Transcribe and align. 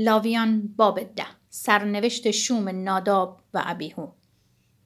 لاویان 0.00 0.74
باب 0.76 1.00
ده 1.02 1.26
سرنوشت 1.48 2.30
شوم 2.30 2.68
ناداب 2.68 3.40
و 3.54 3.62
ابیهو. 3.66 4.08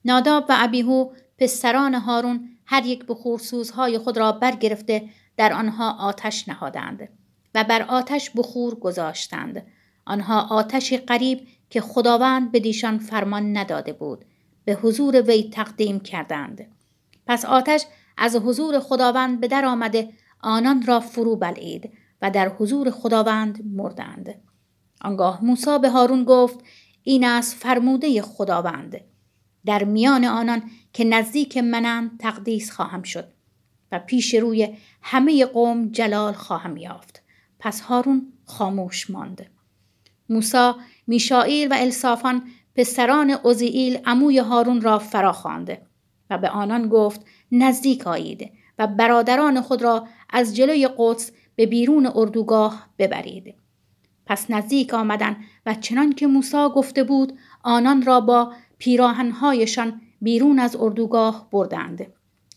ناداب 0.04 0.46
و 0.48 0.56
ابیهو 0.58 1.12
پسران 1.38 1.94
هارون 1.94 2.48
هر 2.66 2.86
یک 2.86 3.06
بخورسوزهای 3.06 3.98
خود 3.98 4.18
را 4.18 4.32
برگرفته 4.32 5.08
در 5.36 5.52
آنها 5.52 5.96
آتش 5.98 6.48
نهادند 6.48 7.08
و 7.54 7.64
بر 7.64 7.82
آتش 7.82 8.30
بخور 8.36 8.74
گذاشتند. 8.74 9.66
آنها 10.04 10.40
آتشی 10.40 10.96
قریب 10.96 11.48
که 11.70 11.80
خداوند 11.80 12.52
به 12.52 12.60
دیشان 12.60 12.98
فرمان 12.98 13.56
نداده 13.56 13.92
بود 13.92 14.24
به 14.64 14.72
حضور 14.72 15.22
وی 15.22 15.50
تقدیم 15.50 16.00
کردند. 16.00 16.66
پس 17.26 17.44
آتش 17.44 17.84
از 18.16 18.36
حضور 18.36 18.80
خداوند 18.80 19.40
به 19.40 19.48
در 19.48 19.64
آمده 19.64 20.12
آنان 20.40 20.86
را 20.86 21.00
فرو 21.00 21.36
بلعید 21.36 21.90
و 22.22 22.30
در 22.30 22.48
حضور 22.48 22.90
خداوند 22.90 23.60
مردند. 23.64 24.51
آنگاه 25.02 25.44
موسی 25.44 25.78
به 25.78 25.90
هارون 25.90 26.24
گفت 26.24 26.58
این 27.02 27.24
از 27.24 27.54
فرموده 27.54 28.22
خداوند. 28.22 29.00
در 29.66 29.84
میان 29.84 30.24
آنان 30.24 30.62
که 30.92 31.04
نزدیک 31.04 31.58
منند 31.58 32.18
تقدیس 32.18 32.70
خواهم 32.70 33.02
شد 33.02 33.28
و 33.92 33.98
پیش 33.98 34.34
روی 34.34 34.76
همه 35.02 35.44
قوم 35.44 35.88
جلال 35.88 36.32
خواهم 36.32 36.76
یافت. 36.76 37.22
پس 37.58 37.80
هارون 37.80 38.32
خاموش 38.44 39.10
ماند. 39.10 39.46
موسا 40.28 40.76
میشائیل 41.06 41.68
و 41.72 41.74
الصافان 41.74 42.42
پسران 42.76 43.30
عزیئیل 43.30 43.98
عموی 44.04 44.38
هارون 44.38 44.80
را 44.80 44.98
فراخوانده 44.98 45.82
و 46.30 46.38
به 46.38 46.48
آنان 46.48 46.88
گفت 46.88 47.20
نزدیک 47.52 48.06
آیید 48.06 48.50
و 48.78 48.86
برادران 48.86 49.60
خود 49.60 49.82
را 49.82 50.06
از 50.30 50.56
جلوی 50.56 50.88
قدس 50.98 51.32
به 51.56 51.66
بیرون 51.66 52.12
اردوگاه 52.14 52.88
ببرید. 52.98 53.54
پس 54.32 54.50
نزدیک 54.50 54.94
آمدن 54.94 55.36
و 55.66 55.74
چنان 55.74 56.12
که 56.12 56.26
موسی 56.26 56.68
گفته 56.74 57.04
بود 57.04 57.38
آنان 57.62 58.02
را 58.02 58.20
با 58.20 58.52
پیراهنهایشان 58.78 60.00
بیرون 60.20 60.58
از 60.58 60.76
اردوگاه 60.76 61.48
بردند. 61.50 62.06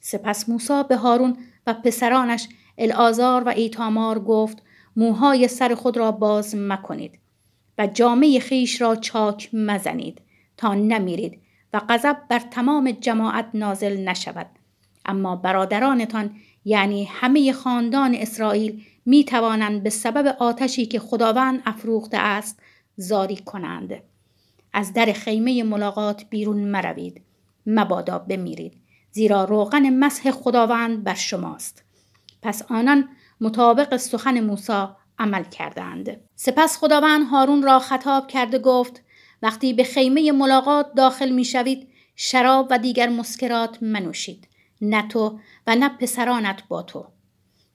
سپس 0.02 0.50
موسی 0.50 0.83
به 0.89 0.95
هارون 0.95 1.38
و 1.67 1.73
پسرانش 1.73 2.47
الازار 2.77 3.44
و 3.44 3.50
ایتامار 3.50 4.19
گفت 4.19 4.63
موهای 4.95 5.47
سر 5.47 5.75
خود 5.75 5.97
را 5.97 6.11
باز 6.11 6.55
مکنید 6.55 7.19
و 7.78 7.88
جامعه 7.88 8.39
خیش 8.39 8.81
را 8.81 8.95
چاک 8.95 9.50
مزنید 9.53 10.22
تا 10.57 10.73
نمیرید 10.73 11.39
و 11.73 11.81
غضب 11.89 12.17
بر 12.30 12.39
تمام 12.39 12.91
جماعت 12.91 13.50
نازل 13.53 13.97
نشود. 13.97 14.47
اما 15.05 15.35
برادرانتان 15.35 16.35
یعنی 16.66 17.03
همه 17.03 17.53
خاندان 17.53 18.16
اسرائیل 18.16 18.83
می 19.06 19.23
توانند 19.23 19.84
به 19.84 19.89
سبب 19.89 20.36
آتشی 20.39 20.86
که 20.86 21.00
خداوند 21.00 21.61
افروخته 21.66 22.17
است 22.17 22.59
زاری 22.98 23.38
کنند. 23.38 23.94
از 24.73 24.94
در 24.94 25.06
خیمه 25.06 25.64
ملاقات 25.64 26.25
بیرون 26.30 26.58
مروید. 26.58 27.22
مبادا 27.66 28.20
بمیرید. 28.20 28.78
زیرا 29.12 29.44
روغن 29.44 29.89
مسح 29.89 30.31
خداوند 30.31 31.03
بر 31.03 31.14
شماست. 31.14 31.84
پس 32.42 32.62
آنان 32.72 33.09
مطابق 33.42 33.97
سخن 33.97 34.39
موسی 34.39 34.88
عمل 35.19 35.44
کردند. 35.44 36.22
سپس 36.36 36.78
خداوند 36.78 37.28
هارون 37.28 37.64
را 37.64 37.80
خطاب 37.80 38.28
کرده 38.28 38.59
گفت 38.59 39.02
وقتی 39.42 39.73
به 39.73 39.84
خیمه 39.84 40.31
ملاقات 40.31 40.94
داخل 40.94 41.30
می 41.30 41.45
شوید 41.45 41.88
شراب 42.16 42.67
و 42.72 42.80
دیگر 42.80 43.09
مسکرات 43.09 43.84
منوشید. 43.84 44.47
نه 44.81 45.08
تو 45.08 45.40
و 45.67 45.75
نه 45.75 45.90
پسرانت 45.90 46.67
با 46.67 46.81
تو. 46.81 47.06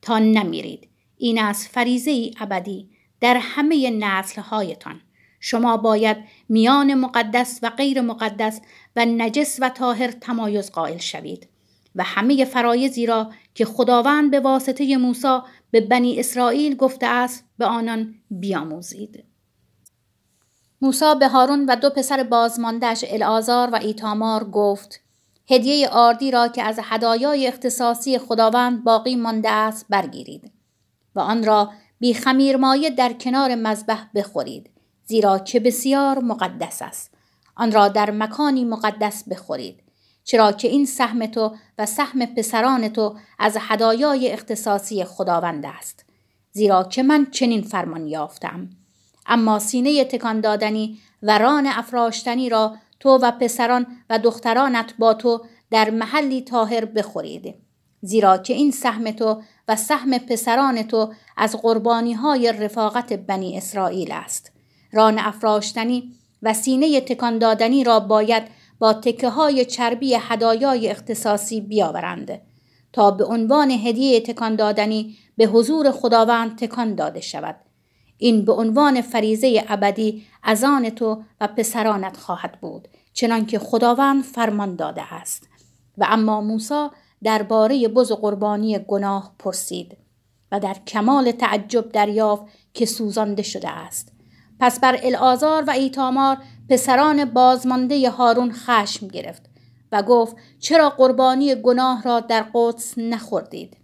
تا 0.03 0.19
نمیرید. 0.19 0.90
این 1.21 1.43
از 1.43 1.69
فریزه 1.69 2.31
ابدی 2.41 2.91
در 3.21 3.37
همه 3.37 3.91
نسلهایتان. 3.91 5.01
شما 5.41 5.77
باید 5.77 6.17
میان 6.49 6.95
مقدس 6.95 7.59
و 7.63 7.71
غیر 7.71 8.01
مقدس 8.01 8.61
و 8.97 9.05
نجس 9.05 9.59
و 9.61 9.69
طاهر 9.69 10.11
تمایز 10.11 10.71
قائل 10.71 10.99
شوید 10.99 11.49
و 11.95 12.03
همه 12.03 12.45
فرایزی 12.45 13.07
را 13.07 13.31
که 13.55 13.65
خداوند 13.65 14.31
به 14.31 14.41
واسطه 14.41 14.97
موسی 14.97 15.39
به 15.71 15.81
بنی 15.81 16.21
اسرائیل 16.21 16.77
گفته 16.77 17.07
است 17.07 17.45
به 17.59 17.67
آنان 17.67 18.15
بیاموزید. 18.31 19.25
موسی 20.83 21.15
به 21.21 21.29
هارون 21.29 21.67
و 21.67 21.77
دو 21.77 21.91
پسر 21.91 22.23
بازماندهش 22.23 23.05
الازار 23.09 23.71
و 23.71 23.77
ایتامار 23.77 24.45
گفت 24.45 25.01
هدیه 25.51 25.89
آردی 25.89 26.31
را 26.31 26.49
که 26.49 26.63
از 26.63 26.81
هدایای 26.83 27.47
اختصاصی 27.47 28.19
خداوند 28.19 28.85
باقی 28.85 29.17
مانده 29.17 29.51
است 29.51 29.87
برگیرید. 29.91 30.60
و 31.15 31.21
آن 31.21 31.45
را 31.45 31.73
بی 31.99 32.15
خمیر 32.15 32.57
مایه 32.57 32.91
در 32.91 33.13
کنار 33.13 33.55
مذبح 33.55 34.05
بخورید 34.15 34.71
زیرا 35.05 35.39
که 35.39 35.61
بسیار 35.61 36.19
مقدس 36.19 36.83
است. 36.83 37.15
آن 37.57 37.73
را 37.73 37.89
در 37.89 38.11
مکانی 38.11 38.65
مقدس 38.65 39.29
بخورید 39.29 39.83
چرا 40.25 40.53
که 40.53 40.69
این 40.69 40.87
سهم 40.87 41.27
تو 41.27 41.57
و 41.79 41.87
سهم 41.87 42.27
پسران 42.27 42.89
تو 42.89 43.17
از 43.39 43.57
هدایای 43.61 44.33
اختصاصی 44.33 45.05
خداوند 45.05 45.67
است. 45.67 46.05
زیرا 46.53 46.85
که 46.85 47.03
من 47.03 47.27
چنین 47.31 47.63
فرمان 47.63 48.07
یافتم. 48.07 48.71
اما 49.27 49.59
سینه 49.59 50.05
تکان 50.05 50.41
دادنی 50.41 50.99
و 51.23 51.39
ران 51.39 51.67
افراشتنی 51.67 52.49
را 52.49 52.77
تو 53.01 53.09
و 53.09 53.31
پسران 53.31 53.87
و 54.11 54.19
دخترانت 54.19 54.95
با 54.99 55.15
تو 55.15 55.45
در 55.71 55.91
محلی 55.91 56.43
طاهر 56.43 56.85
بخورید. 56.85 57.55
زیرا 58.03 58.39
که 58.39 58.55
این 58.55 58.71
سهم 58.71 59.11
تو 59.11 59.43
و 59.69 59.77
سهم 59.77 60.19
پسران 60.19 60.83
تو 60.83 61.13
از 61.37 61.57
قربانی 61.57 62.13
های 62.13 62.53
رفاقت 62.53 63.13
بنی 63.13 63.57
اسرائیل 63.57 64.13
است. 64.13 64.53
ران 64.93 65.19
افراشتنی 65.19 66.13
و 66.43 66.55
سینه 66.55 67.01
تکان 67.01 67.39
دادنی 67.39 67.85
را 67.85 68.01
باید 68.01 68.43
با 68.79 68.93
تکه 68.93 69.29
های 69.29 69.65
چربی 69.65 70.15
هدایای 70.15 70.89
اختصاصی 70.89 71.61
بیاورند 71.61 72.41
تا 72.93 73.11
به 73.11 73.25
عنوان 73.25 73.71
هدیه 73.71 74.21
تکان 74.21 74.57
دادنی 74.57 75.17
به 75.37 75.45
حضور 75.45 75.91
خداوند 75.91 76.59
تکان 76.59 76.95
داده 76.95 77.21
شود. 77.21 77.57
این 78.19 78.45
به 78.45 78.53
عنوان 78.53 79.01
فریزه 79.01 79.65
ابدی 79.69 80.27
از 80.43 80.65
آن 80.65 80.91
تو 80.91 81.23
و 81.41 81.47
پسرانت 81.47 82.17
خواهد 82.17 82.61
بود 82.61 82.89
چنانکه 83.13 83.59
خداوند 83.59 84.25
فرمان 84.25 84.77
داده 84.77 85.15
است. 85.15 85.49
و 85.99 86.07
اما 86.09 86.41
موسی 86.41 86.89
درباره 87.25 87.89
بز 87.89 88.13
قربانی 88.13 88.79
گناه 88.79 89.35
پرسید 89.39 89.97
و 90.53 90.61
در 90.61 90.77
کمال 90.87 91.31
تعجب 91.31 91.93
دریافت 91.93 92.45
که 92.75 92.87
سوزانده 92.87 93.43
شده 93.43 93.69
است. 93.69 94.13
پس 94.61 94.81
بر 94.81 94.99
الازار 95.03 95.65
و 95.65 95.71
ایتامار 95.71 96.39
پسران 96.69 97.25
بازمانده 97.25 98.11
هارون 98.11 98.53
خشم 98.53 99.09
گرفت 99.09 99.51
و 99.93 100.03
گفت 100.03 100.37
چرا 100.59 100.91
قربانی 100.91 101.55
گناه 101.55 102.03
را 102.03 102.21
در 102.21 102.45
قدس 102.55 102.99
نخوردید؟ 102.99 103.77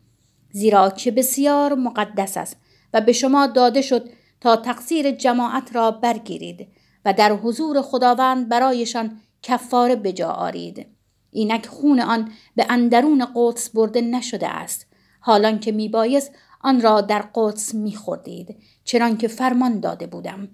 زیرا 0.52 0.90
که 0.90 1.10
بسیار 1.10 1.74
مقدس 1.74 2.36
است 2.36 2.56
و 2.94 3.00
به 3.00 3.12
شما 3.12 3.46
داده 3.46 3.82
شد 3.82 4.08
تا 4.40 4.56
تقصیر 4.56 5.10
جماعت 5.10 5.76
را 5.76 5.90
برگیرید 5.90 6.68
و 7.04 7.12
در 7.12 7.32
حضور 7.32 7.82
خداوند 7.82 8.48
برایشان 8.48 9.20
کفاره 9.42 9.96
بجا 9.96 10.28
آرید. 10.28 10.95
اینک 11.36 11.66
خون 11.66 12.00
آن 12.00 12.30
به 12.56 12.66
اندرون 12.68 13.26
قدس 13.34 13.70
برده 13.70 14.00
نشده 14.00 14.48
است. 14.48 14.86
حالان 15.20 15.60
که 15.60 15.72
میبایست 15.72 16.30
آن 16.60 16.80
را 16.80 17.00
در 17.00 17.24
قدس 17.34 17.74
میخوردید 17.74 18.56
چنانکه 18.84 19.28
فرمان 19.28 19.80
داده 19.80 20.06
بودم. 20.06 20.48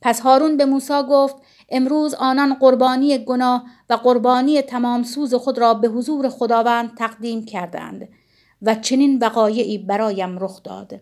پس 0.00 0.20
هارون 0.20 0.56
به 0.56 0.64
موسی 0.64 1.02
گفت 1.10 1.36
امروز 1.68 2.14
آنان 2.14 2.54
قربانی 2.54 3.18
گناه 3.18 3.64
و 3.90 3.94
قربانی 3.94 4.62
تمام 4.62 5.02
سوز 5.02 5.34
خود 5.34 5.58
را 5.58 5.74
به 5.74 5.88
حضور 5.88 6.28
خداوند 6.28 6.96
تقدیم 6.96 7.44
کردند 7.44 8.08
و 8.62 8.74
چنین 8.74 9.18
وقایعی 9.18 9.78
برایم 9.78 10.38
رخ 10.38 10.62
داد. 10.62 11.00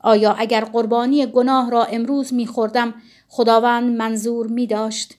آیا 0.00 0.32
اگر 0.32 0.64
قربانی 0.64 1.26
گناه 1.26 1.70
را 1.70 1.84
امروز 1.84 2.34
میخوردم 2.34 2.94
خداوند 3.28 3.96
منظور 3.96 4.46
می 4.46 4.66
داشت؟ 4.66 5.14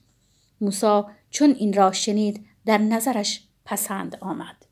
موسی 0.61 1.01
چون 1.29 1.55
این 1.59 1.73
را 1.73 1.91
شنید 1.91 2.45
در 2.65 2.77
نظرش 2.77 3.47
پسند 3.65 4.15
آمد. 4.21 4.62